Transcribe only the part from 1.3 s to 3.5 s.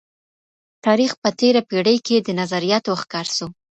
تیره پیړۍ کي د نظریاتو ښکار سو.